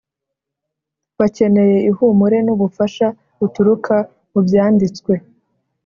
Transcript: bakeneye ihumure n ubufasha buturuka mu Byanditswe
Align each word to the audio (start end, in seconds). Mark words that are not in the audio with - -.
bakeneye 1.19 1.77
ihumure 1.89 2.37
n 2.45 2.47
ubufasha 2.55 3.07
buturuka 3.39 3.95
mu 4.31 4.39
Byanditswe 4.47 5.13